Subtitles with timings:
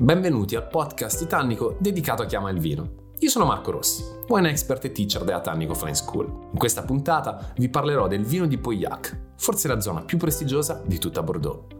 [0.00, 3.06] Benvenuti al podcast Itannico dedicato a chi ama il vino.
[3.18, 6.50] Io sono Marco Rossi, wine expert e teacher della Tannico Fine School.
[6.52, 10.98] In questa puntata vi parlerò del vino di Pauillac, forse la zona più prestigiosa di
[10.98, 11.77] tutta Bordeaux.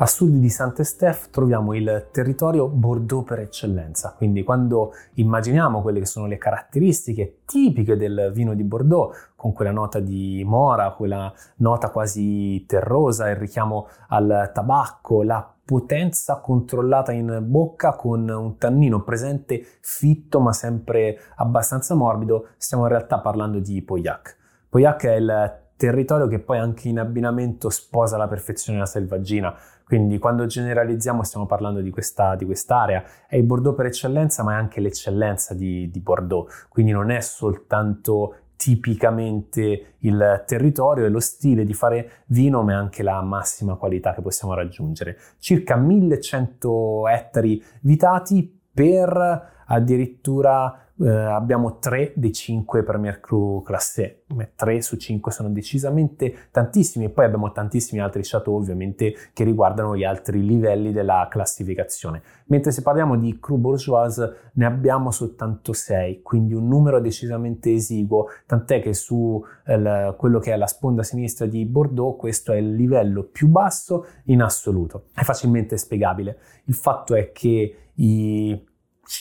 [0.00, 6.06] A sud di Saint-Estèphe troviamo il territorio Bordeaux per eccellenza, quindi quando immaginiamo quelle che
[6.06, 11.90] sono le caratteristiche tipiche del vino di Bordeaux, con quella nota di mora, quella nota
[11.90, 19.60] quasi terrosa, il richiamo al tabacco, la potenza controllata in bocca con un tannino presente
[19.80, 24.36] fitto ma sempre abbastanza morbido, stiamo in realtà parlando di Pauillac.
[24.68, 29.56] Pauillac è il territorio che poi anche in abbinamento sposa alla perfezione la selvaggina.
[29.88, 33.02] Quindi quando generalizziamo stiamo parlando di, questa, di quest'area.
[33.26, 36.66] È il Bordeaux per eccellenza, ma è anche l'eccellenza di, di Bordeaux.
[36.68, 42.74] Quindi non è soltanto tipicamente il territorio e lo stile di fare vino, ma è
[42.74, 45.16] anche la massima qualità che possiamo raggiungere.
[45.38, 54.82] Circa 1100 ettari vitati per addirittura eh, abbiamo 3 dei 5 Premier Cru classe 3
[54.82, 60.04] su 5 sono decisamente tantissimi e poi abbiamo tantissimi altri chateau ovviamente che riguardano gli
[60.04, 62.22] altri livelli della classificazione.
[62.46, 68.26] Mentre se parliamo di Cru Bourgeoise ne abbiamo soltanto 6, quindi un numero decisamente esiguo,
[68.46, 72.74] tant'è che su eh, quello che è la sponda sinistra di Bordeaux questo è il
[72.74, 75.04] livello più basso in assoluto.
[75.14, 76.38] È facilmente spiegabile.
[76.64, 78.66] Il fatto è che i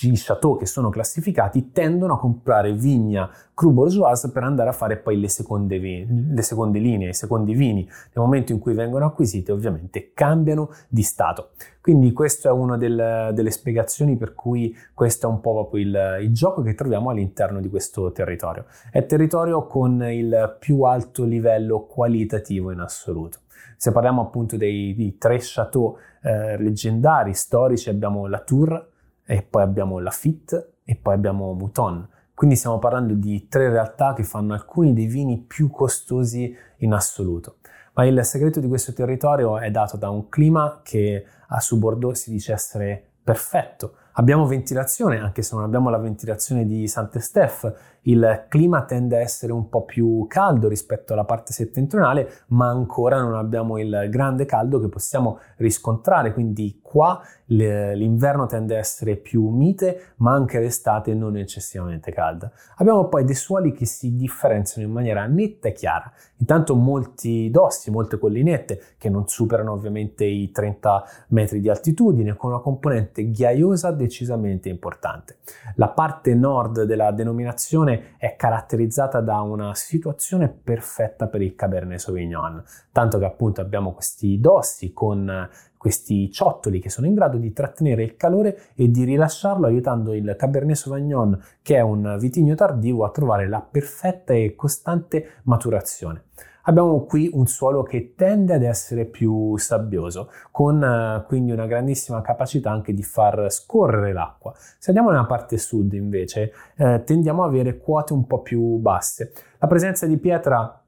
[0.02, 4.98] i chateau che sono classificati tendono a comprare vigna cru bourgeoise per andare a fare
[4.98, 7.84] poi le seconde, le seconde linee, i secondi vini.
[7.84, 11.52] Nel momento in cui vengono acquisiti ovviamente cambiano di stato.
[11.82, 16.18] Quindi questa è una del, delle spiegazioni per cui questo è un po' proprio il,
[16.22, 18.66] il gioco che troviamo all'interno di questo territorio.
[18.92, 23.40] È territorio con il più alto livello qualitativo in assoluto.
[23.78, 28.96] Se parliamo appunto dei, dei tre chateau eh, leggendari, storici, abbiamo la Tour,
[29.28, 32.08] e poi abbiamo la FIT e poi abbiamo Mouton.
[32.34, 37.58] Quindi stiamo parlando di tre realtà che fanno alcuni dei vini più costosi in assoluto.
[37.94, 42.16] Ma il segreto di questo territorio è dato da un clima che a su Bordeaux
[42.16, 43.96] si dice essere perfetto.
[44.14, 47.76] Abbiamo ventilazione, anche se non abbiamo la ventilazione di Saint-Estèphe,
[48.08, 53.22] il clima tende a essere un po' più caldo rispetto alla parte settentrionale, ma ancora
[53.22, 59.48] non abbiamo il grande caldo che possiamo riscontrare, quindi qua l'inverno tende a essere più
[59.50, 62.52] mite, ma anche l'estate non eccessivamente calda.
[62.78, 66.12] Abbiamo poi dei suoli che si differenziano in maniera netta e chiara.
[66.40, 72.52] Intanto molti dossi, molte collinette che non superano ovviamente i 30 metri di altitudine, con
[72.52, 75.38] una componente ghiaiosa decisamente importante.
[75.76, 82.64] La parte nord della denominazione è caratterizzata da una situazione perfetta per il Cabernet Sauvignon,
[82.92, 88.04] tanto che appunto abbiamo questi dossi con questi ciottoli che sono in grado di trattenere
[88.04, 93.12] il calore e di rilasciarlo aiutando il Cabernet Sauvignon, che è un vitigno tardivo, a
[93.12, 96.24] trovare la perfetta e costante maturazione.
[96.68, 102.20] Abbiamo qui un suolo che tende ad essere più sabbioso, con eh, quindi una grandissima
[102.20, 104.54] capacità anche di far scorrere l'acqua.
[104.78, 109.32] Se andiamo nella parte sud invece eh, tendiamo ad avere quote un po' più basse.
[109.60, 110.82] La presenza di pietra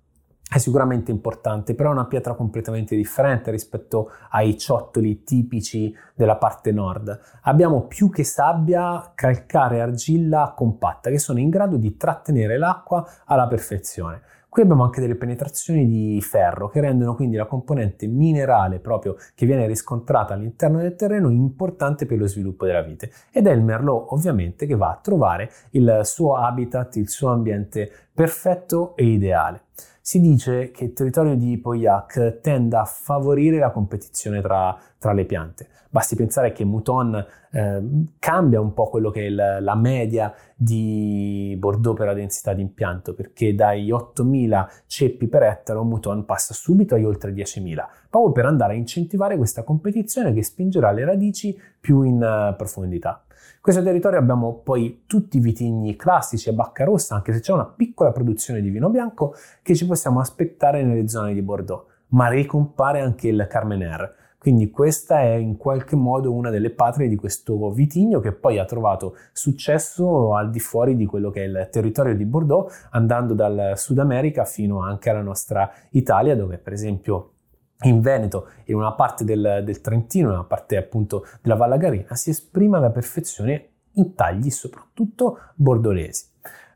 [0.52, 6.74] è sicuramente importante, però è una pietra completamente differente rispetto ai ciottoli tipici della parte
[6.74, 7.18] nord.
[7.44, 13.48] Abbiamo più che sabbia, calcare argilla compatta che sono in grado di trattenere l'acqua alla
[13.48, 14.24] perfezione.
[14.50, 19.46] Qui abbiamo anche delle penetrazioni di ferro che rendono quindi la componente minerale proprio che
[19.46, 24.08] viene riscontrata all'interno del terreno importante per lo sviluppo della vite ed è il merlot
[24.10, 29.62] ovviamente che va a trovare il suo habitat, il suo ambiente perfetto e ideale
[30.10, 35.24] si dice che il territorio di Pauillac tenda a favorire la competizione tra, tra le
[35.26, 35.68] piante.
[35.92, 37.82] Basti pensare che Mouton eh,
[38.20, 42.62] cambia un po' quello che è il, la media di Bordeaux per la densità di
[42.62, 48.46] impianto, perché dai 8.000 ceppi per ettaro Mouton passa subito agli oltre 10.000, proprio per
[48.46, 53.24] andare a incentivare questa competizione che spingerà le radici più in uh, profondità.
[53.30, 57.52] In questo territorio abbiamo poi tutti i vitigni classici a bacca rossa, anche se c'è
[57.52, 62.28] una piccola produzione di vino bianco che ci possiamo aspettare nelle zone di Bordeaux, ma
[62.30, 64.16] ricompare anche il Carmener.
[64.40, 68.64] Quindi questa è in qualche modo una delle patrie di questo vitigno che poi ha
[68.64, 73.74] trovato successo al di fuori di quello che è il territorio di Bordeaux, andando dal
[73.76, 77.34] Sud America fino anche alla nostra Italia, dove per esempio
[77.82, 82.30] in Veneto, in una parte del, del Trentino, in una parte appunto della Vallagarina, si
[82.30, 86.29] esprime alla perfezione in tagli soprattutto bordolesi.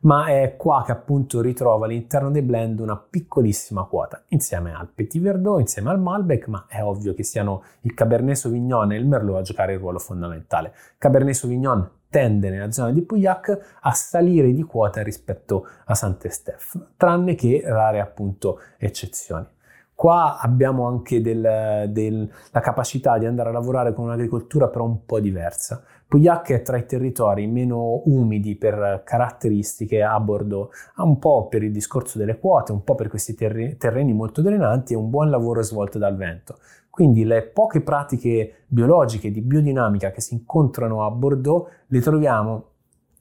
[0.04, 5.22] Ma è qua che appunto ritrova all'interno dei blend una piccolissima quota, insieme al Petit
[5.22, 9.38] Verdot, insieme al Malbec, ma è ovvio che siano il Cabernet Sauvignon e il Merlot
[9.38, 10.74] a giocare il ruolo fondamentale.
[10.98, 17.36] Cabernet Sauvignon tende nella zona di Pauillac a salire di quota rispetto a Saint-Estèphe, tranne
[17.36, 19.48] che rare appunto eccezioni.
[19.96, 25.06] Qua abbiamo anche del, del, la capacità di andare a lavorare con un'agricoltura però un
[25.06, 25.84] po' diversa.
[26.14, 31.72] Pauillac è tra i territori meno umidi per caratteristiche a Bordeaux, un po' per il
[31.72, 35.98] discorso delle quote, un po' per questi terreni, molto drenanti e un buon lavoro svolto
[35.98, 36.60] dal vento.
[36.92, 42.66] Quindi le poche pratiche biologiche di biodinamica che si incontrano a Bordeaux le troviamo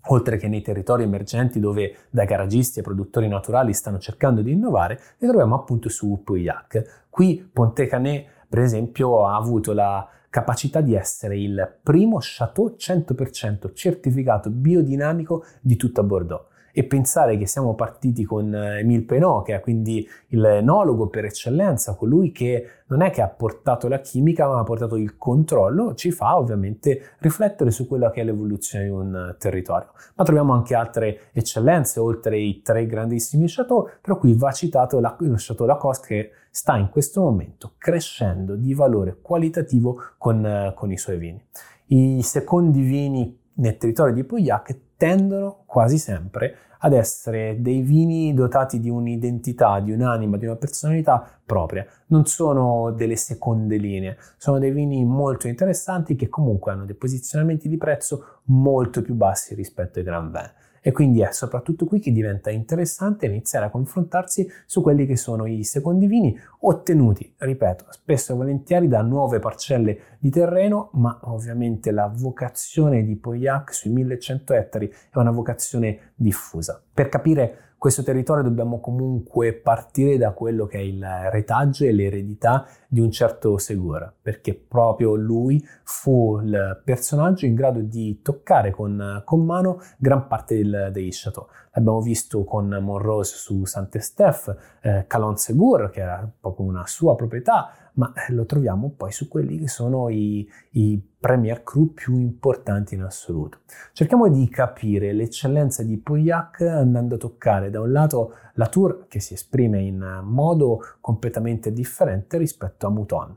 [0.08, 5.00] oltre che nei territori emergenti dove da garagisti e produttori naturali stanno cercando di innovare,
[5.16, 7.06] le troviamo appunto su Pauillac.
[7.08, 13.74] Qui Ponte Canet, per esempio, ha avuto la capacità di essere il primo chateau 100%
[13.74, 19.60] certificato biodinamico di tutta Bordeaux e pensare che siamo partiti con Emile Penot, che è
[19.60, 24.64] quindi l'enologo per eccellenza, colui che non è che ha portato la chimica, ma ha
[24.64, 29.92] portato il controllo, ci fa ovviamente riflettere su quella che è l'evoluzione di un territorio.
[30.16, 35.14] Ma troviamo anche altre eccellenze, oltre i tre grandissimi chateau, tra cui va citato la,
[35.18, 40.98] lo Chateau Lacoste che sta in questo momento crescendo di valore qualitativo con, con i
[40.98, 41.42] suoi vini.
[41.86, 48.78] I secondi vini nel territorio di Pauillac tendono quasi sempre ad essere dei vini dotati
[48.78, 51.84] di un'identità, di un'anima, di una personalità propria.
[52.06, 57.68] Non sono delle seconde linee, sono dei vini molto interessanti che comunque hanno dei posizionamenti
[57.68, 60.52] di prezzo molto più bassi rispetto ai Grand Vin.
[60.84, 65.46] E quindi è soprattutto qui che diventa interessante iniziare a confrontarsi su quelli che sono
[65.46, 71.92] i secondi vini ottenuti, ripeto, spesso e volentieri da nuove parcelle di terreno, ma ovviamente
[71.92, 76.82] la vocazione di Pauillac sui 1100 ettari è una vocazione diffusa.
[76.92, 82.64] Per capire questo territorio dobbiamo comunque partire da quello che è il retaggio e l'eredità
[82.86, 89.22] di un certo Segura, perché proprio lui fu il personaggio in grado di toccare con,
[89.24, 91.48] con mano gran parte del, dei chateau.
[91.72, 97.81] L'abbiamo visto con Monrose su Saint-Estèphe, eh, Calon Segur, che era proprio una sua proprietà,
[97.94, 102.94] ma eh, lo troviamo poi su quelli che sono i, i Premier Cru più importanti
[102.94, 103.58] in assoluto.
[103.92, 109.20] Cerchiamo di capire l'eccellenza di Pauillac andando a toccare da un lato la Tour che
[109.20, 113.36] si esprime in modo completamente differente rispetto a Mouton.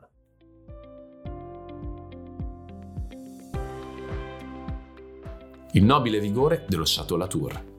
[5.71, 7.74] Il nobile vigore dello Chateau Latour.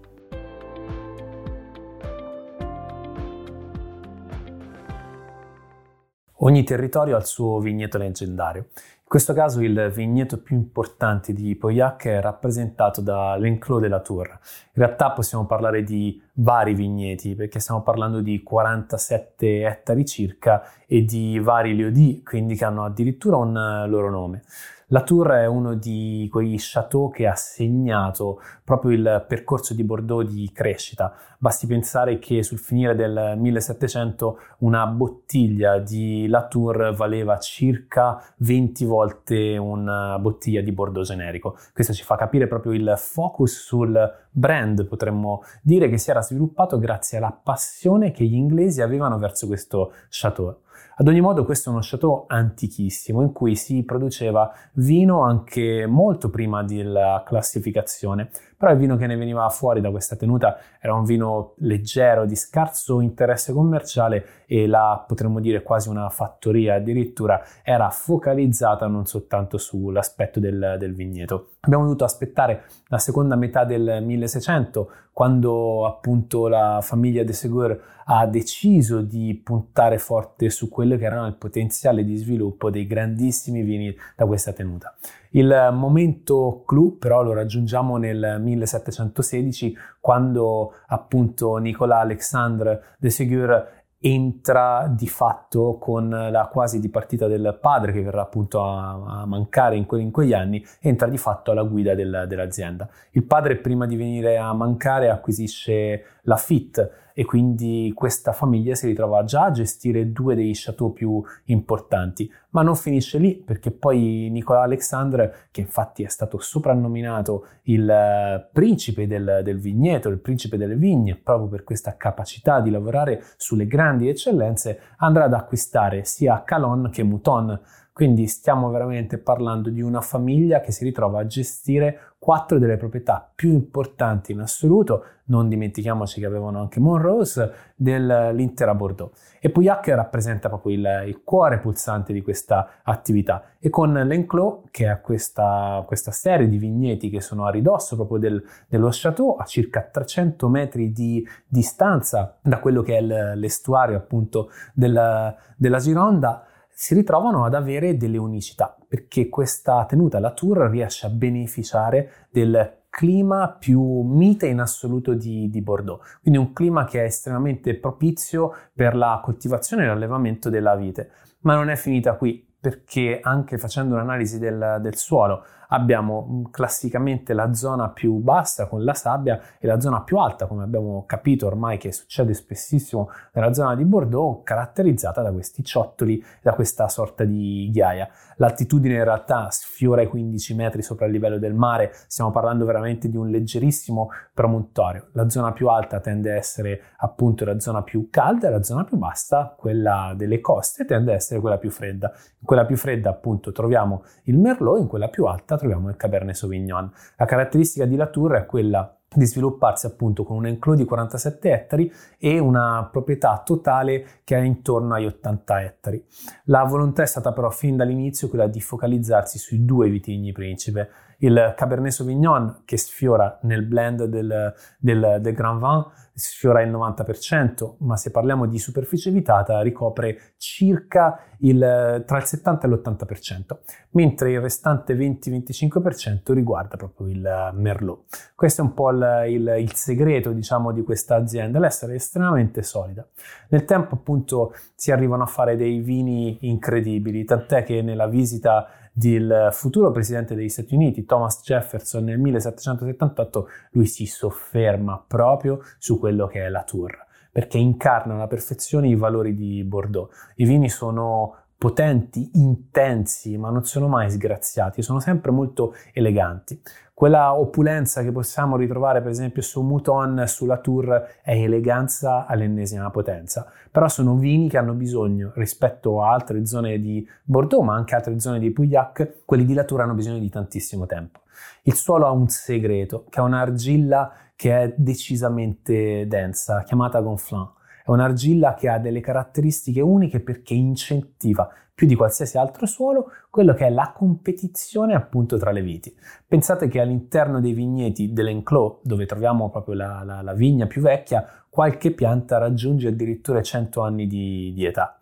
[6.40, 8.66] Ogni territorio ha il suo vigneto leggendario.
[8.74, 14.00] In questo caso il vigneto più importante di Pauillac è rappresentato da l'Enclos de la
[14.00, 14.26] Tour.
[14.26, 21.04] In realtà possiamo parlare di vari vigneti perché stiamo parlando di 47 ettari circa e
[21.04, 24.42] di vari liodi, quindi che hanno addirittura un loro nome.
[24.90, 30.24] La Tour è uno di quei chateau che ha segnato proprio il percorso di Bordeaux
[30.24, 31.12] di crescita.
[31.38, 38.84] Basti pensare che sul finire del 1700 una bottiglia di La Tour valeva circa 20
[38.84, 41.58] volte una bottiglia di Bordeaux generico.
[41.72, 46.78] Questo ci fa capire proprio il focus sul brand, potremmo dire, che si era sviluppato
[46.78, 50.60] grazie alla passione che gli inglesi avevano verso questo chateau.
[50.98, 56.30] Ad ogni modo questo è uno chateau antichissimo in cui si produceva vino anche molto
[56.30, 61.04] prima della classificazione, però il vino che ne veniva fuori da questa tenuta era un
[61.04, 67.90] vino leggero, di scarso interesse commerciale e la potremmo dire quasi una fattoria addirittura era
[67.90, 71.50] focalizzata non soltanto sull'aspetto del, del vigneto.
[71.60, 78.26] Abbiamo dovuto aspettare la seconda metà del 1600 quando appunto la famiglia de Segur ha
[78.26, 83.94] deciso di puntare forte su quello che era il potenziale di sviluppo dei grandissimi vini
[84.14, 84.94] da questa tenuta.
[85.36, 93.68] Il momento clou però lo raggiungiamo nel 1716 quando appunto Nicolas Alexandre de Ségur
[94.06, 99.74] entra di fatto con la quasi dipartita del padre che verrà appunto a, a mancare
[99.76, 102.88] in, que- in, quegli anni, entra di fatto alla guida del, dell'azienda.
[103.10, 108.88] Il padre prima di venire a mancare acquisisce la FIT e quindi questa famiglia si
[108.88, 114.28] ritrova già a gestire due dei chateau più importanti, ma non finisce lì perché poi
[114.30, 120.58] Nicolas Alexandre, che infatti è stato soprannominato il eh, principe del, del vigneto, il principe
[120.58, 126.42] delle vigne, proprio per questa capacità di lavorare sulle grandi eccellenze, andrà ad acquistare sia
[126.44, 127.58] Calon che Mouton
[127.96, 133.26] Quindi stiamo veramente parlando di una famiglia che si ritrova a gestire quattro delle proprietà
[133.34, 139.12] più importanti in assoluto, non dimentichiamoci che avevano anche Monrose, dell'intera Bordeaux.
[139.40, 143.52] E Pouillac rappresenta proprio il, il, cuore pulsante di questa attività.
[143.58, 148.18] E con l'Enclos, che ha questa, questa, serie di vigneti che sono a ridosso proprio
[148.18, 154.50] del, dello chateau, a circa 300 metri di distanza da quello che è l'estuario appunto
[154.74, 156.45] della, della Gironda,
[156.78, 162.80] si ritrovano ad avere delle unicità, perché questa tenuta, la Tour, riesce a beneficiare del
[162.90, 168.52] clima più mite in assoluto di, di, Bordeaux, quindi un clima che è estremamente propizio
[168.74, 171.12] per la coltivazione e l'allevamento della vite.
[171.40, 177.32] Ma non è finita qui, perché anche facendo un'analisi del, del suolo abbiamo mm, classicamente
[177.32, 181.46] la zona più bassa con la sabbia e la zona più alta, come abbiamo capito
[181.46, 187.24] ormai che succede spessissimo nella zona di Bordeaux, caratterizzata da questi ciottoli, da questa sorta
[187.24, 188.08] di ghiaia.
[188.36, 193.08] L'altitudine in realtà sfiora i 15 metri sopra il livello del mare, stiamo parlando veramente
[193.08, 195.08] di un leggerissimo promontorio.
[195.12, 198.84] La zona più alta tende a essere appunto la zona più calda e la zona
[198.84, 202.12] più bassa, quella delle coste, tende a essere quella più fredda.
[202.38, 206.34] In quella più fredda appunto troviamo il Merlot, in quella più alta troviamo il Cabernet
[206.34, 206.90] Sauvignon.
[207.16, 211.92] La caratteristica di Latour è quella di svilupparsi appunto con un enclos di 47 ettari
[212.18, 216.04] e una proprietà totale che è intorno agli 80 ettari.
[216.44, 221.54] La volontà è stata però fin dall'inizio quella di focalizzarsi sui due vitigni principe, il
[221.56, 225.84] Cabernet Sauvignon che sfiora nel blend del, del, del Grand Vin
[226.16, 232.66] sfiora il 90%, ma se parliamo di superficie evitata ricopre circa il, tra il 70
[232.66, 233.58] e l'80%,
[233.90, 238.32] mentre il restante 20-25% riguarda proprio il Merlot.
[238.34, 243.06] Questo è un po' il, il, il segreto, diciamo, di questa azienda, l'essere estremamente solida.
[243.50, 248.68] Nel tempo, appunto, si arrivano a fare dei vini incredibili, tant'è che nella visita
[248.98, 255.98] del futuro presidente degli Stati Uniti, Thomas Jefferson, nel 1778, lui si sofferma proprio su
[255.98, 256.96] quello che è la Tour,
[257.30, 260.10] perché incarna alla perfezione i valori di Bordeaux.
[260.36, 266.58] I vini sono potenti, intensi, ma non sono mai sgraziati, sono sempre molto eleganti.
[266.96, 273.52] Quella opulenza che possiamo ritrovare per esempio su Mouton, sulla Tour, è eleganza all'ennesima potenza,
[273.70, 278.18] però sono vini che hanno bisogno, rispetto a altre zone di Bordeaux, ma anche altre
[278.18, 281.20] zone di Pouillac, quelli di Latour hanno bisogno di tantissimo tempo.
[281.64, 287.50] Il suolo ha un segreto, che è un'argilla che è decisamente densa, chiamata gonflant.
[287.86, 293.54] È un'argilla che ha delle caratteristiche uniche perché incentiva più di qualsiasi altro suolo quello
[293.54, 295.94] che è la competizione appunto tra le viti.
[296.26, 301.24] Pensate che all'interno dei vigneti dell'Enclos, dove troviamo proprio la, la, la vigna più vecchia,
[301.48, 304.98] qualche pianta raggiunge addirittura 100 anni di, di età.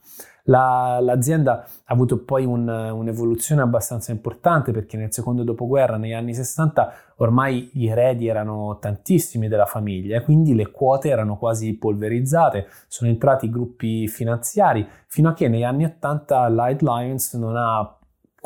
[0.47, 6.35] La, l'azienda ha avuto poi un, un'evoluzione abbastanza importante perché nel secondo dopoguerra, negli anni
[6.35, 13.11] 60, ormai gli eredi erano tantissimi della famiglia quindi le quote erano quasi polverizzate, sono
[13.11, 17.99] entrati gruppi finanziari fino a che negli anni 80 Light Lions non ha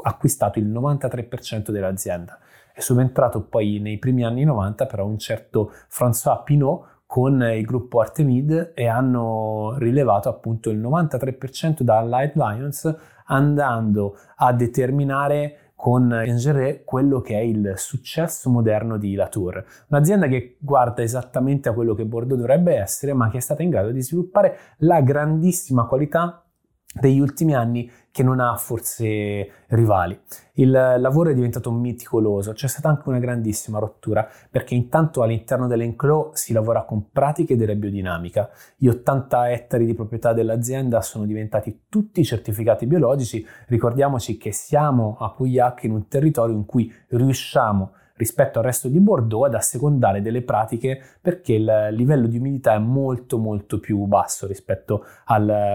[0.02, 2.38] acquistato il 93% dell'azienda.
[2.72, 8.00] È subentrato poi nei primi anni 90 però un certo François Pinot con il gruppo
[8.00, 12.94] Artemid e hanno rilevato appunto il 93% da Light Lions
[13.28, 20.58] andando a determinare con Engeré quello che è il successo moderno di Latour, un'azienda che
[20.60, 24.02] guarda esattamente a quello che Bordeaux dovrebbe essere, ma che è stata in grado di
[24.02, 26.44] sviluppare la grandissima qualità
[26.92, 30.18] degli ultimi anni che non ha forse rivali.
[30.54, 36.30] Il lavoro è diventato meticoloso, c'è stata anche una grandissima rottura perché intanto all'interno dell'Enclos
[36.32, 38.50] si lavora con pratiche della biodinamica.
[38.76, 43.46] Gli 80 ettari di proprietà dell'azienda sono diventati tutti certificati biologici.
[43.68, 49.00] Ricordiamoci che siamo a Pouillac in un territorio in cui riusciamo rispetto al resto di
[49.00, 54.46] Bordeaux ad assecondare delle pratiche perché il livello di umidità è molto molto più basso
[54.46, 55.04] rispetto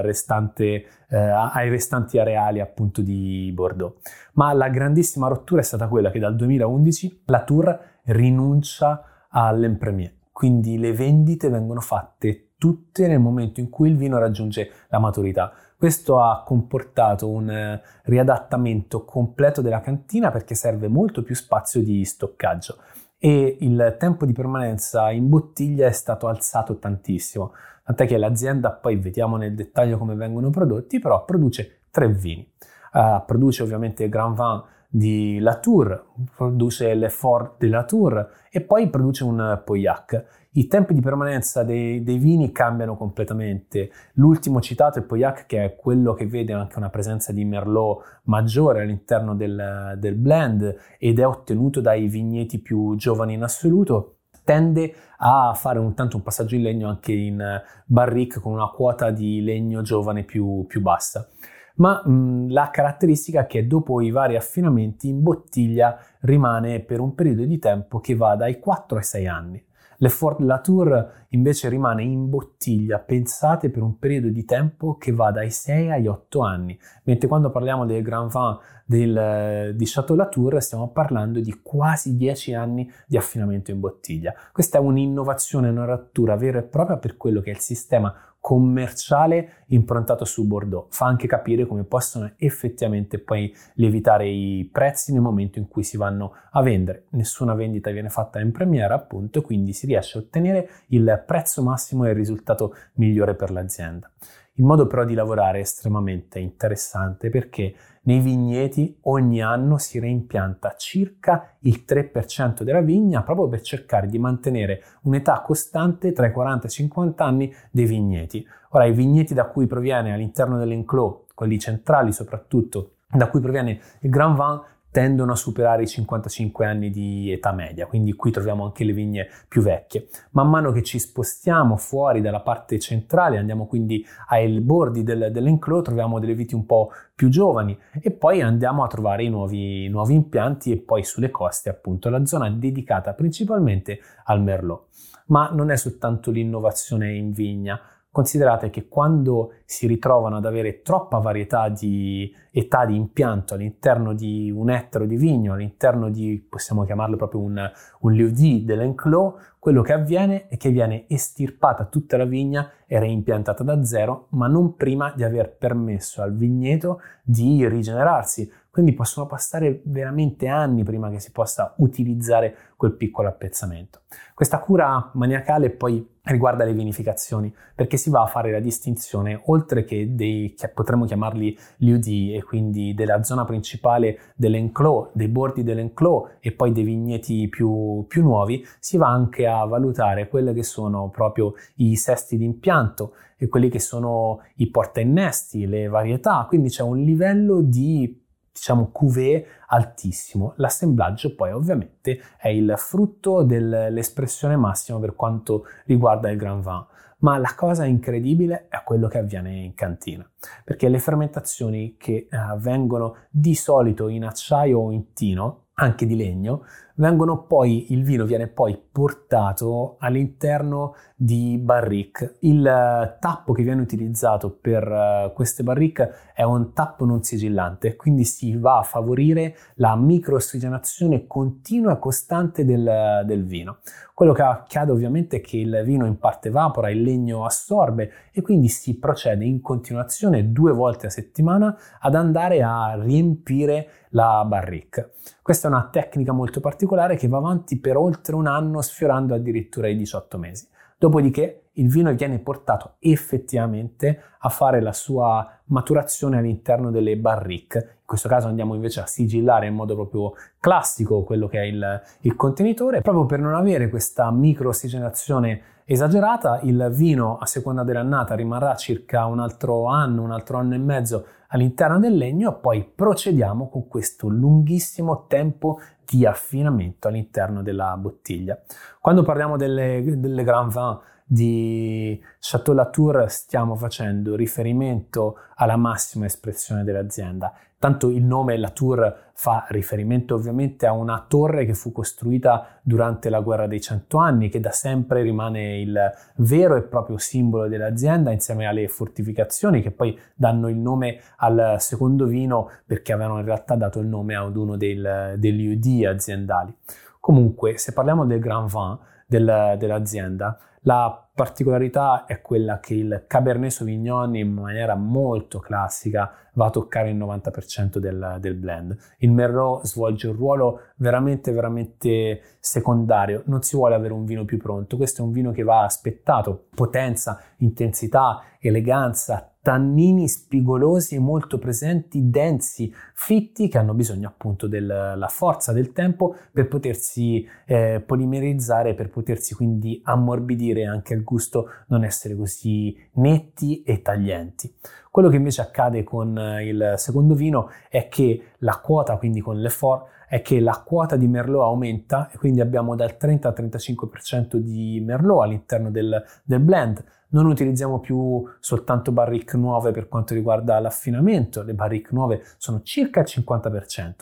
[0.01, 3.95] restante, eh, ai restanti areali appunto di Bordeaux.
[4.33, 10.77] Ma la grandissima rottura è stata quella che dal 2011 la Tour rinuncia all'Empremier, quindi
[10.77, 15.51] le vendite vengono fatte tutte nel momento in cui il vino raggiunge la maturità.
[15.84, 22.06] Questo ha comportato un eh, riadattamento completo della cantina perché serve molto più spazio di
[22.06, 22.78] stoccaggio
[23.18, 27.52] e il tempo di permanenza in bottiglia è stato alzato tantissimo,
[27.84, 32.50] tant'è che l'azienda, poi vediamo nel dettaglio come vengono prodotti, però produce tre vini.
[32.94, 34.63] Uh, produce ovviamente Grand Vin
[34.95, 40.41] di Latour, produce l'Effort de Latour e poi produce un Pauillac.
[40.51, 43.89] i tempi di permanenza dei, dei, vini cambiano completamente.
[44.13, 48.83] L'ultimo citato è Pauillac, che è quello che vede anche una presenza di Merlot maggiore
[48.83, 55.53] all'interno del, del blend ed è ottenuto dai vigneti più giovani in assoluto tende a
[55.55, 59.81] fare un, tanto un passaggio in legno anche in barrique con una quota di legno
[59.81, 61.29] giovane più, più bassa
[61.75, 67.15] ma mh, la caratteristica è che dopo i vari affinamenti in bottiglia rimane per un
[67.15, 69.65] periodo di tempo che va dai 4 ai 6 anni.
[69.98, 75.50] L'Effort Latour invece rimane in bottiglia, pensate, per un periodo di tempo che va dai
[75.50, 80.89] 6 agli 8 anni, mentre quando parliamo del Grand Vin del, di Chateau Latour stiamo
[80.89, 84.34] parlando di quasi 10 anni di affinamento in bottiglia.
[84.51, 89.63] Questa è un'innovazione, una rattura vera e propria per quello che è il sistema commerciale
[89.67, 90.88] improntato su Bordeaux.
[90.89, 95.95] Fa anche capire come possono effettivamente poi lievitare i prezzi nel momento in cui si
[95.95, 97.05] vanno a vendere.
[97.12, 102.03] Nessuna vendita viene fatta in premiera, appunto, quindi si riesce a ottenere il prezzo massimo
[102.03, 104.12] e il risultato migliore per l'azienda.
[104.55, 110.75] Il modo però di lavorare è estremamente interessante perché nei vigneti ogni anno si reimpianta
[110.77, 116.65] circa il 3% della vigna proprio per cercare di mantenere un'età costante tra i 40
[116.65, 118.45] e i 50 anni dei vigneti.
[118.72, 124.10] Ora, i vigneti da cui proviene all'interno dell'enclos, quelli centrali soprattutto, da cui proviene il
[124.12, 124.62] Grand Vin,
[124.93, 129.27] tendono a superare i 55 anni di età media, quindi qui troviamo anche le vigne
[129.47, 130.07] più vecchie.
[130.33, 135.85] Man mano che ci spostiamo fuori dalla parte centrale, andiamo quindi ai bordi del, dell'enclos,
[135.85, 140.13] troviamo delle viti un po' più giovani e poi andiamo a trovare i nuovi, nuovi
[140.13, 144.85] impianti e poi sulle coste appunto la zona dedicata principalmente al merlot.
[145.25, 147.81] Ma non è soltanto l'innovazione in vigna,
[148.13, 154.51] Considerate che quando si ritrovano ad avere troppa varietà di età di impianto all'interno di
[154.55, 159.93] un ettaro di vigno, all'interno di, possiamo chiamarlo proprio un, un lieu dell'enclos, quello che
[159.93, 165.12] avviene è che viene estirpata tutta la vigna e reimpiantata da zero, ma non prima
[165.15, 168.48] di aver permesso al vigneto di rigenerarsi.
[168.70, 174.01] Quindi possono passare veramente anni prima che si possa utilizzare quel piccolo appezzamento.
[174.36, 179.84] Questa cura maniacale poi riguarda le vinificazioni, perché si va a fare la distinzione, oltre
[179.84, 186.38] che dei, che potremmo chiamarli liud e quindi della zona principale dell'enclos, dei bordi dell'enclos
[186.39, 191.10] e poi dei vigneti più, più nuovi, si va anche a valutare quelli che sono
[191.10, 196.84] proprio i sesti d'impianto e quelli che sono i porta innesti, le varietà, quindi c'è
[196.84, 198.22] un livello di
[198.54, 200.54] diciamo cuvée altissimo.
[200.58, 206.86] L'assemblaggio poi ovviamente è il frutto dell'espressione massima per quanto riguarda il Grand Vin.
[207.24, 210.30] Ma la cosa incredibile è quello che avviene in cantina,
[210.66, 216.16] perché le fermentazioni che eh, avvengono di solito in acciaio o in tino anche di
[216.18, 222.36] legno, vengono poi, il vino viene poi portato all'interno di barrique.
[222.41, 227.95] Il eh, tappo che viene utilizzato per uh, queste barrique è un tappo non sigillante,
[227.95, 233.77] quindi si va a favorire la microossigenazione continua e costante del, del vino.
[234.13, 238.41] Quello che accade ovviamente è che il vino in parte evapora, il legno assorbe e
[238.41, 245.13] quindi si procede in continuazione due volte a settimana ad andare a riempire la barrique.
[245.41, 246.82] Questa è una tecnica molto particolare
[247.15, 250.67] che va avanti per oltre un anno sfiorando addirittura i 18 mesi.
[250.98, 257.79] Dopodiché il vino viene portato effettivamente a fare la sua maturazione all'interno delle barrique.
[257.79, 262.01] In questo caso andiamo invece a sigillare in modo proprio classico quello che è il,
[262.21, 266.59] il contenitore, proprio per non avere questa micro ossigenazione esagerata.
[266.63, 271.25] Il vino a seconda dell'annata rimarrà circa un altro anno, un altro anno e mezzo
[271.47, 278.59] all'interno del legno poi procediamo con questo lunghissimo tempo di affinamento all'interno della bottiglia.
[278.99, 280.99] Quando parliamo delle, delle Grand Vin
[281.34, 287.52] di Chateau Latour stiamo facendo riferimento alla massima espressione dell'azienda.
[287.80, 293.39] Tanto il nome Latour fa riferimento ovviamente a una torre che fu costruita durante la
[293.39, 296.00] guerra dei cento anni, che da sempre rimane il
[296.36, 302.28] vero e proprio simbolo dell'azienda, insieme alle fortificazioni che poi danno il nome al secondo
[302.28, 306.78] vino perché avevano in realtà dato il nome ad uno del, degli UD aziendali.
[307.19, 313.72] Comunque, se parliamo del Grand Vin del, dell'azienda, la particolarità è quella che il Cabernet
[313.72, 318.96] Sauvignon in maniera molto classica va a toccare il 90% del, del, blend.
[319.19, 323.43] Il Merlot svolge un ruolo veramente, veramente secondario.
[323.46, 324.98] Non si vuole avere un vino più pronto.
[324.98, 326.65] Questo è un vino che va aspettato.
[326.76, 335.71] Potenza, intensità, eleganza, tannini spigolosi molto presenti, densi, fitti, che hanno bisogno appunto della forza
[335.71, 342.36] del tempo per potersi eh, polimerizzare, per potersi quindi ammorbidire anche al gusto non essere
[342.36, 344.76] così netti e taglienti.
[345.10, 350.08] Quello che invece accade con il secondo vino è che la quota, quindi con l'effort,
[350.34, 355.00] è che la quota di Merlot aumenta e quindi abbiamo dal 30 al 35% di
[355.06, 361.62] Merlot all'interno del, del blend non utilizziamo più soltanto barrique nuove per quanto riguarda l'affinamento,
[361.62, 364.13] le barrique nuove sono circa il 50%.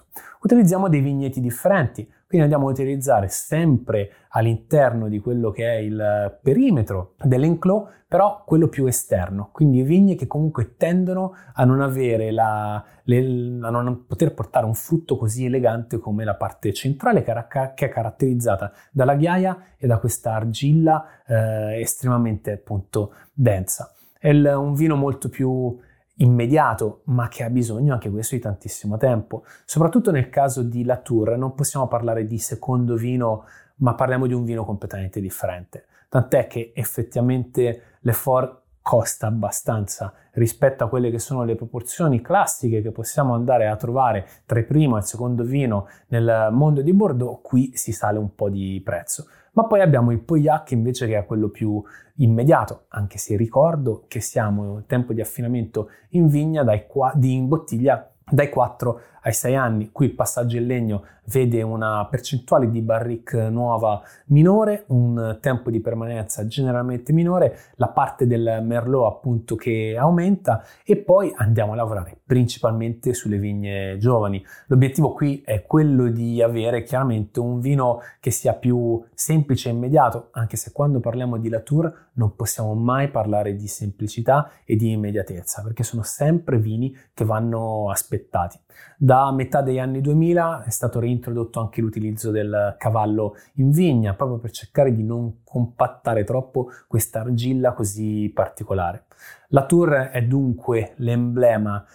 [0.42, 6.40] Utilizziamo dei vigneti differenti, quindi andiamo a utilizzare sempre all'interno di quello che è il
[6.42, 12.82] perimetro dell'enclos, però quello più esterno, quindi vigne che comunque tendono a non avere la,
[13.04, 17.90] le, a non poter portare un frutto così elegante come la parte centrale che è
[17.90, 23.92] caratterizzata dalla ghiaia e da questa argilla eh, estremamente appunto densa.
[24.18, 25.78] È un vino molto più
[26.22, 29.44] immediato, ma che ha bisogno anche questo di tantissimo tempo.
[29.66, 33.46] Soprattutto nel caso di Latour non possiamo parlare di secondo vino,
[33.78, 35.86] ma parliamo di un vino completamente differente.
[36.10, 42.92] Tant'è che effettivamente l'effort costa abbastanza rispetto a quelle che sono le proporzioni classiche che
[42.92, 47.42] possiamo andare a trovare tra il primo e il secondo vino nel mondo di Bordeaux,
[47.44, 49.28] qui si sale un po' di prezzo.
[49.54, 51.82] Ma poi abbiamo il Pauillac invece che è quello più
[52.16, 56.86] immediato, anche se ricordo che siamo in tempo di affinamento in vigna, dai
[57.16, 59.90] di in bottiglia dai 4 ai 6 anni.
[59.92, 65.80] Qui il passaggio in legno vede una percentuale di barrique nuova minore, un tempo di
[65.80, 72.18] permanenza generalmente minore, la parte del merlot appunto che aumenta e poi andiamo a lavorare
[72.26, 74.44] principalmente sulle vigne giovani.
[74.68, 80.30] L'obiettivo qui è quello di avere chiaramente un vino che sia più semplice e immediato,
[80.32, 85.62] anche se quando parliamo di Latour non possiamo mai parlare di semplicità e di immediatezza,
[85.62, 88.60] perché sono sempre vini che vanno aspettati.
[88.98, 94.38] Da metà degli anni 2000 è stato reintrodotto anche l'utilizzo del cavallo in vigna, proprio
[94.38, 99.06] per cercare di non compattare troppo questa argilla così particolare.
[99.50, 101.86] La Tour è dunque l'emblema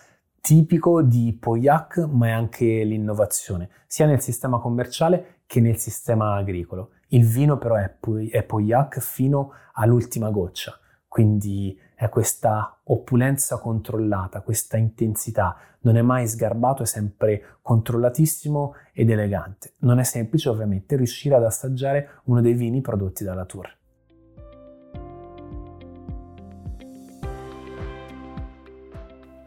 [0.41, 6.91] tipico di Pauillac, ma è anche l'innovazione, sia nel sistema commerciale che nel sistema agricolo.
[7.09, 15.57] Il vino però è, Pauillac fino all'ultima goccia, quindi è questa opulenza controllata, questa intensità,
[15.81, 19.73] non è mai sgarbato, è sempre controllatissimo ed elegante.
[19.79, 23.75] Non è semplice ovviamente riuscire ad assaggiare uno dei vini prodotti dalla Tour.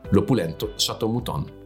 [0.09, 1.57] L'opulento Chateau Mouton.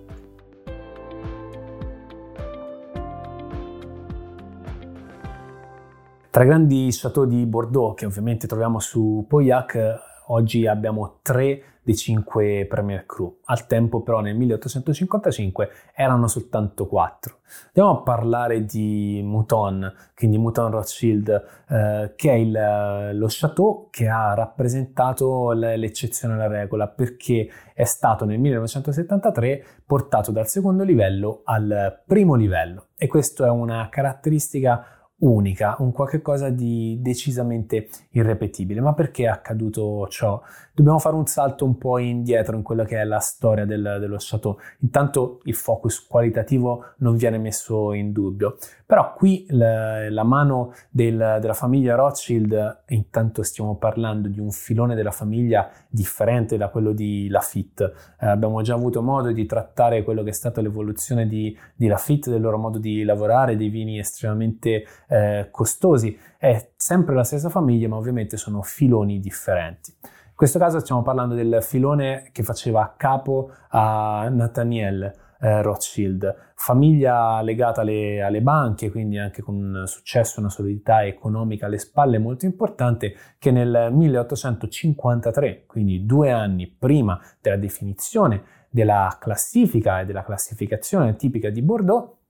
[6.29, 11.95] Tra i grandi chateau di Bordeaux che ovviamente troviamo su Pauillac Oggi abbiamo tre dei
[11.95, 13.41] cinque Premier Crew.
[13.45, 17.41] Al tempo però nel 1855 erano soltanto quattro.
[17.67, 24.07] Andiamo a parlare di Mouton, quindi Mouton Rothschild, eh, che è il, lo chateau che
[24.07, 32.01] ha rappresentato l'eccezione alla regola perché è stato nel 1973 portato dal secondo livello al
[32.07, 38.81] primo livello e questa è una caratteristica unica, un qualche cosa di decisamente irrepetibile.
[38.81, 40.41] Ma perché è accaduto ciò?
[40.73, 44.17] Dobbiamo fare un salto un po' indietro in quella che è la storia del, dello
[44.17, 44.57] Chateau.
[44.79, 51.37] Intanto il focus qualitativo non viene messo in dubbio, però qui la, la mano del,
[51.39, 57.27] della famiglia Rothschild, intanto stiamo parlando di un filone della famiglia differente da quello di
[57.29, 57.93] Lafitte.
[58.19, 62.29] Eh, abbiamo già avuto modo di trattare quello che è stata l'evoluzione di, di Lafitte,
[62.29, 66.17] del loro modo di lavorare, dei vini estremamente eh, costosi.
[66.37, 69.95] È sempre la stessa famiglia, ma ovviamente sono filoni differenti.
[70.01, 75.03] In questo caso stiamo parlando del filone che faceva capo a Nathaniel
[75.39, 81.67] eh, Rothschild, famiglia legata alle, alle, banche, quindi anche con un successo, una solidità economica
[81.67, 90.01] alle spalle molto importante, che nel 1853, quindi due anni prima della definizione della classifica
[90.01, 92.21] e della classificazione tipica di Bordeaux,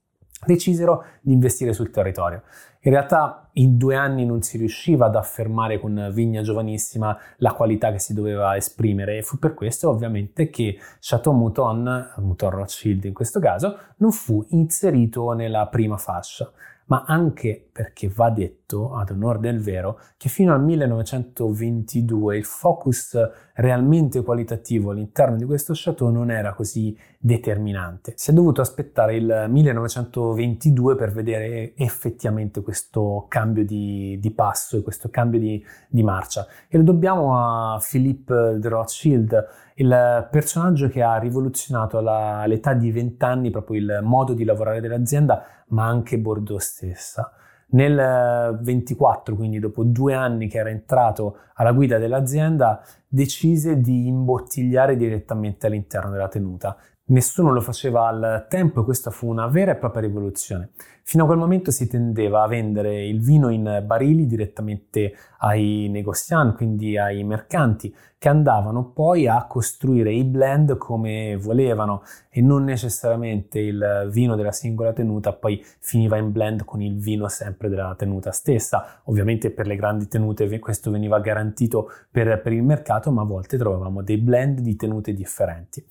[0.46, 2.44] decisero di investire sul territorio.
[2.86, 7.92] In realtà in due anni non si riusciva ad affermare con Vigna Giovanissima la qualità
[7.92, 13.14] che si doveva esprimere e fu per questo ovviamente che Chateau Mouton, Mouton Rothschild in
[13.14, 16.52] questo caso, non fu inserito nella prima fascia,
[16.86, 23.18] ma anche perché va detto, ad onore del vero, che fino al 1922 il focus
[23.56, 28.14] realmente qualitativo all'interno di questo chateau non era così determinante.
[28.16, 34.82] Si è dovuto aspettare il 1922 per vedere effettivamente questo cambio di, di passo e
[34.82, 36.46] questo cambio di, di marcia.
[36.68, 42.92] E lo dobbiamo a Philippe de Rothschild, il personaggio che ha rivoluzionato alla, all'età di
[42.92, 47.34] 20 anni proprio il modo di lavorare dell'azienda, ma anche Bordeaux stessa.
[47.74, 54.96] Nel 24, quindi dopo due anni che era entrato alla guida dell'azienda, decise di imbottigliare
[54.96, 59.76] direttamente all'interno della tenuta Nessuno lo faceva al tempo e questa fu una vera e
[59.76, 60.70] propria rivoluzione.
[61.04, 66.56] Fino a quel momento si tendeva a vendere il vino in barili direttamente ai negozianti,
[66.56, 73.60] quindi ai mercanti, che andavano poi a costruire i blend come volevano e non necessariamente
[73.60, 78.32] il vino della singola tenuta poi finiva in blend con il vino sempre della tenuta
[78.32, 79.02] stessa.
[79.08, 83.58] Ovviamente per le grandi tenute questo veniva garantito per, per il mercato, ma a volte
[83.58, 85.86] trovavamo dei blend di tenute differenti.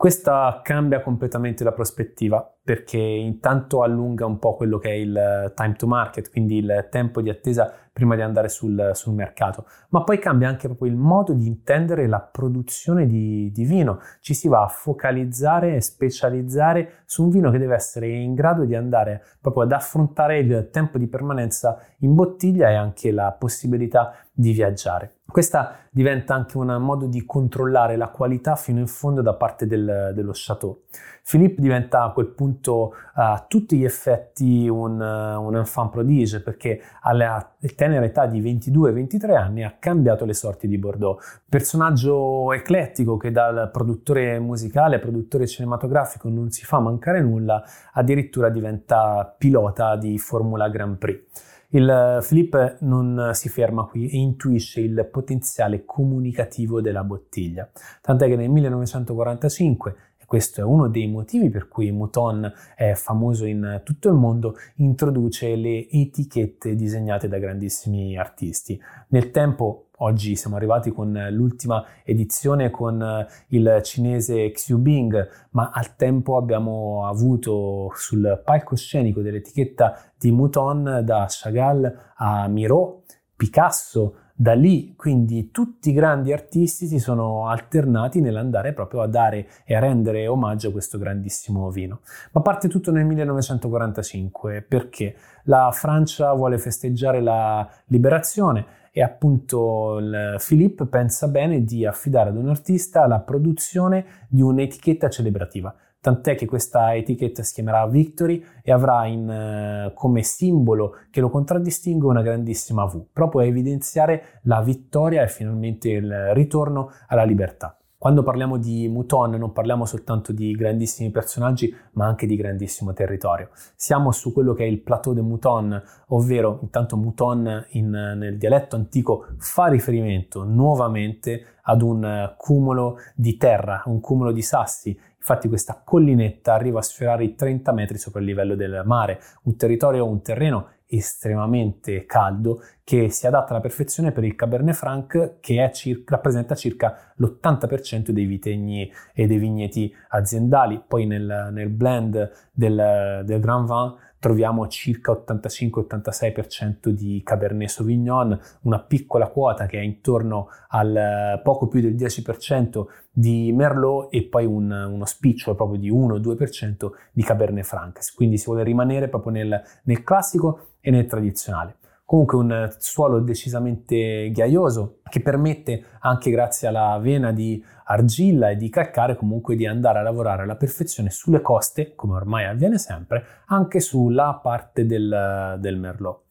[0.00, 5.74] Questa cambia completamente la prospettiva perché intanto allunga un po' quello che è il time
[5.74, 10.18] to market, quindi il tempo di attesa prima di andare sul, sul mercato, ma poi
[10.18, 13.98] cambia anche proprio il modo di intendere la produzione di, di vino.
[14.20, 18.64] Ci si va a focalizzare e specializzare su un vino che deve essere in grado
[18.64, 24.14] di andare proprio ad affrontare il tempo di permanenza in bottiglia e anche la possibilità
[24.32, 25.16] di viaggiare.
[25.30, 30.12] Questa diventa anche un modo di controllare la qualità fino in fondo da parte del,
[30.14, 30.82] dello chateau.
[31.24, 37.54] Philippe diventa a quel punto a tutti gli effetti un, un enfant prodige perché alla
[37.76, 41.42] tenera età di 22-23 anni ha cambiato le sorti di Bordeaux.
[41.48, 47.62] Personaggio eclettico che dal produttore musicale produttore cinematografico non si fa mancare nulla,
[47.92, 51.48] addirittura diventa pilota di Formula Grand Prix.
[51.72, 58.34] Il Philippe non si ferma qui e intuisce il potenziale comunicativo della bottiglia, tant'è che
[58.34, 64.08] nel 1945 e questo è uno dei motivi per cui Mouton è famoso in tutto
[64.08, 68.80] il mondo, introduce le etichette disegnate da grandissimi artisti.
[69.10, 75.70] Nel tempo Oggi siamo arrivati con l'ultima edizione con eh, il cinese Xiu Bing, ma
[75.74, 83.02] al tempo abbiamo avuto sul palcoscenico dell'etichetta di Mouton da Chagall a Miro,
[83.36, 89.46] Picasso, da lì quindi tutti i grandi artisti si sono alternati nell'andare proprio a dare
[89.66, 92.00] e a rendere omaggio a questo grandissimo vino.
[92.32, 100.36] Ma parte tutto nel 1945 perché la Francia vuole festeggiare la liberazione e appunto il
[100.44, 105.74] Philippe pensa bene di affidare ad un artista la produzione di un'etichetta celebrativa.
[106.00, 111.28] Tant'è che questa etichetta si chiamerà Victory e avrà in, uh, come simbolo che lo
[111.28, 117.79] contraddistingue una grandissima V, proprio a evidenziare la vittoria e finalmente il ritorno alla libertà.
[118.00, 123.50] Quando parliamo di Mouton non parliamo soltanto di grandissimi personaggi, ma anche di grandissimo territorio.
[123.76, 128.74] Siamo su quello che è il plateau de Mouton, ovvero intanto Mouton in, nel dialetto
[128.74, 134.98] antico fa riferimento nuovamente ad un cumulo di terra, un cumulo di sassi.
[135.18, 139.56] Infatti questa collinetta arriva a sfiorare i 30 metri sopra il livello del mare, un
[139.56, 145.70] territorio, un terreno estremamente caldo che si adatta alla perfezione per il Cabernet Franc che
[145.72, 150.82] circa, rappresenta circa l'80% dei vitegni e dei vigneti aziendali.
[150.86, 158.80] Poi nel, nel blend del, del Grand Vin troviamo circa 85-86% di Cabernet Sauvignon, una
[158.80, 164.70] piccola quota che è intorno al poco più del 10% di Merlot e poi un,
[164.70, 167.98] uno spicciolo proprio di 1-2% di Cabernet Franc.
[168.14, 171.76] Quindi si vuole rimanere proprio nel, nel classico e nel tradizionale.
[172.04, 178.68] Comunque un suolo decisamente ghiaioso che permette anche grazie alla vena di argilla e di
[178.68, 183.78] calcare comunque di andare a lavorare alla perfezione sulle coste, come ormai avviene sempre, anche
[183.78, 186.22] sulla parte del, del Merlot.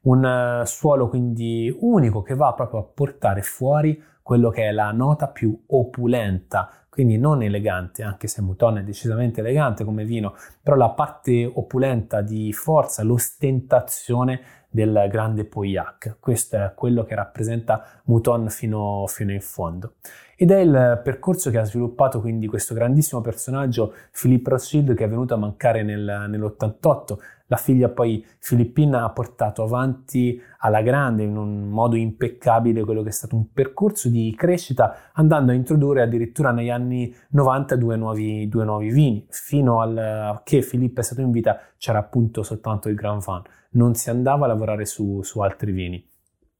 [0.00, 5.28] Un suolo quindi unico che va proprio a portare fuori quello che è la nota
[5.28, 10.88] più opulenta, quindi non elegante, anche se Mouton è decisamente elegante come vino, però la
[10.88, 16.16] parte opulenta di forza, l'ostentazione del grande Pauillac.
[16.18, 19.92] Questo è quello che rappresenta Mouton fino, fino, in fondo.
[20.34, 25.08] Ed è il percorso che ha sviluppato quindi questo grandissimo personaggio, Philippe Rothschild, che è
[25.08, 27.16] venuto a mancare nel, nell'88.
[27.48, 33.08] La figlia poi Filippina ha portato avanti alla grande in un modo impeccabile quello che
[33.08, 38.48] è stato un percorso di crescita andando a introdurre addirittura negli anni 90 due nuovi,
[38.48, 39.26] due nuovi vini.
[39.30, 43.94] Fino a che Filippo è stato in vita c'era appunto soltanto il Grand Van, non
[43.94, 46.06] si andava a lavorare su, su altri vini.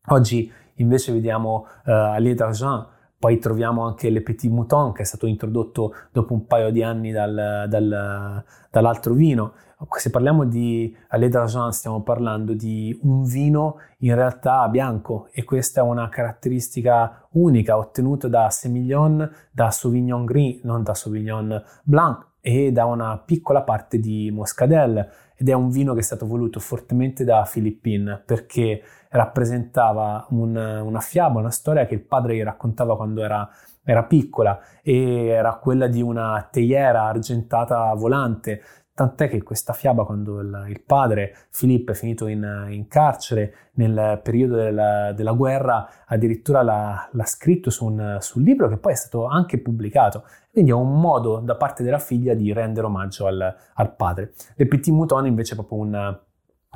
[0.07, 5.27] Oggi invece vediamo uh, Allier d'Argent poi troviamo anche Le Petit Mouton che è stato
[5.27, 9.55] introdotto dopo un paio di anni dal, dal, dall'altro vino.
[9.97, 15.81] Se parliamo di Allée d'Argent stiamo parlando di un vino in realtà bianco e questa
[15.81, 22.71] è una caratteristica unica ottenuta da Semillon, da Sauvignon Gris, non da Sauvignon Blanc e
[22.73, 27.25] da una piccola parte di Moscadelle ed è un vino che è stato voluto fortemente
[27.25, 33.23] da Philippine perché rappresentava un, una fiaba, una storia che il padre gli raccontava quando
[33.23, 33.49] era,
[33.83, 38.63] era piccola e era quella di una teiera argentata volante
[38.99, 44.57] Tant'è che questa fiaba, quando il, padre Filippo è finito in, in carcere nel periodo
[44.57, 49.27] della, della guerra, addirittura l'ha, l'ha scritto su un, su libro che poi è stato
[49.27, 50.25] anche pubblicato.
[50.51, 54.33] Quindi è un modo da parte della figlia di rendere omaggio al, al padre.
[54.57, 56.19] Le Petit Mouton invece è proprio un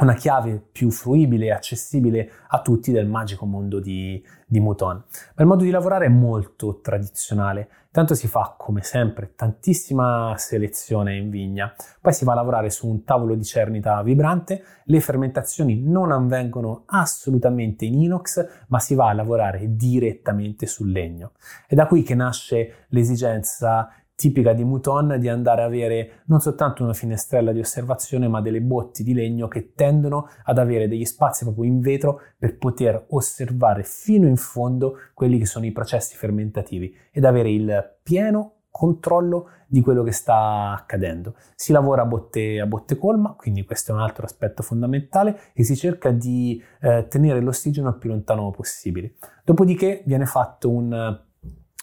[0.03, 4.97] una chiave più fruibile e accessibile a tutti del magico mondo di, di Mouton.
[5.35, 11.17] Ma il modo di lavorare è molto tradizionale, tanto si fa come sempre tantissima selezione
[11.17, 15.81] in vigna, poi si va a lavorare su un tavolo di cernita vibrante, le fermentazioni
[15.81, 21.33] non avvengono assolutamente in inox, ma si va a lavorare direttamente sul legno.
[21.67, 26.83] È da qui che nasce l'esigenza tipica di Mouton di andare a avere non soltanto
[26.83, 31.45] una finestrella di osservazione, ma delle botti di legno che tendono ad avere degli spazi
[31.45, 36.95] proprio in vetro per poter osservare fino in fondo quelli che sono i processi fermentativi
[37.11, 41.35] ed avere il pieno controllo di quello che sta accadendo.
[41.55, 45.63] Si lavora a botte, a botte colma, quindi questo è un altro aspetto fondamentale, e
[45.63, 49.15] si cerca di eh, tenere l'ossigeno il più lontano possibile.
[49.45, 51.21] Dopodiché viene fatto un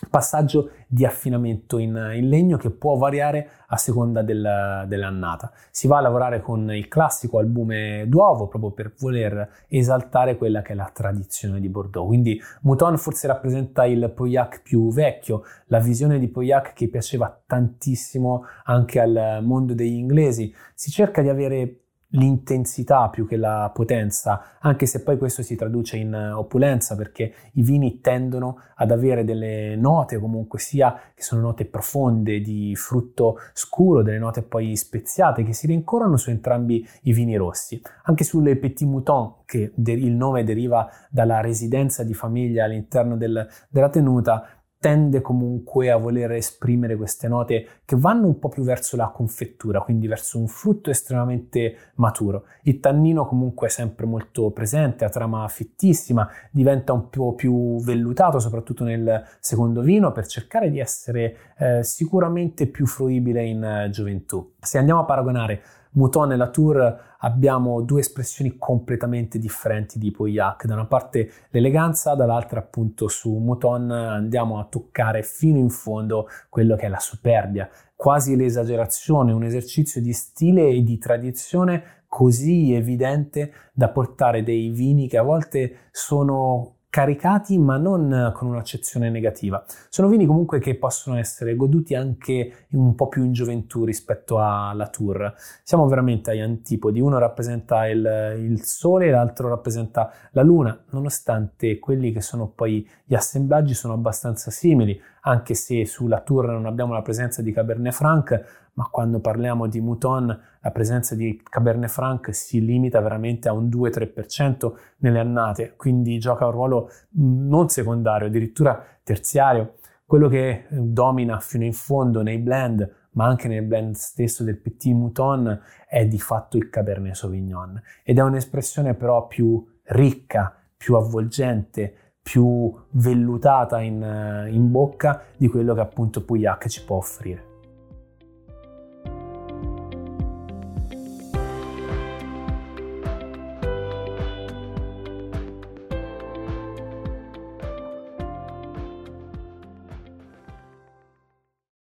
[0.09, 5.51] passaggio di affinamento in, in, legno che può variare a seconda del, dell'annata.
[5.69, 10.73] Si va a lavorare con il classico albume d'uovo proprio per voler esaltare quella che
[10.73, 12.07] è la tradizione di Bordeaux.
[12.07, 18.45] Quindi Mouton forse rappresenta il Pauillac più vecchio, la visione di Pauillac che piaceva tantissimo
[18.65, 20.53] anche al mondo degli inglesi.
[20.73, 21.81] Si cerca di avere
[22.13, 27.61] l'intensità più che la potenza, anche se poi questo si traduce in opulenza perché i
[27.61, 34.01] vini tendono ad avere delle note comunque sia che sono note profonde di frutto scuro,
[34.01, 37.79] delle note poi speziate che si rincorrono su entrambi i vini rossi.
[38.03, 43.89] Anche sulle Petit Mouton, che il nome deriva dalla residenza di famiglia all'interno del, della
[43.89, 49.09] tenuta, tende comunque a voler esprimere queste note che vanno un po' più verso la
[49.09, 52.45] confettura, quindi verso un frutto estremamente maturo.
[52.63, 58.39] Il tannino comunque è sempre molto presente, a trama fittissima, diventa un po' più vellutato,
[58.39, 64.53] soprattutto nel secondo vino, per cercare di essere eh, sicuramente più fruibile in eh, gioventù.
[64.61, 65.61] Se andiamo a paragonare
[65.91, 70.65] Mouton e Latour abbiamo due espressioni completamente differenti di Pauillac.
[70.65, 76.75] Da una parte l'eleganza, dall'altra appunto su Mouton andiamo a toccare fino in fondo quello
[76.75, 83.51] che è la superbia, quasi l'esagerazione, un esercizio di stile e di tradizione così evidente
[83.71, 89.63] da portare dei vini che a volte sono caricati ma non con un'accezione negativa.
[89.89, 94.87] Sono vini comunque che possono essere goduti anche un po' più in gioventù rispetto alla
[94.87, 95.33] tour.
[95.63, 102.11] Siamo veramente agli antipodi, uno rappresenta il, il sole, l'altro rappresenta la luna, nonostante quelli
[102.11, 107.01] che sono poi gli assemblaggi sono abbastanza simili, anche se sulla tour non abbiamo la
[107.01, 112.63] presenza di Cabernet Franc, ma quando parliamo di Mouton la presenza di Cabernet Franc si
[112.63, 119.75] limita veramente a un 2-3% nelle annate, quindi gioca un ruolo non secondario, addirittura terziario.
[120.05, 124.95] Quello che domina fino in fondo nei blend, ma anche nel blend stesso del Petit
[124.95, 132.08] Mouton, è di fatto il Cabernet Sauvignon ed è un'espressione però più ricca, più avvolgente,
[132.21, 137.48] più vellutata in, in bocca di quello che appunto Pouillac ci può offrire.